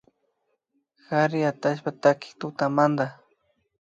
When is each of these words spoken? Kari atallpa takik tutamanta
Kari 1.05 1.39
atallpa 1.51 1.91
takik 2.01 2.33
tutamanta 2.39 3.05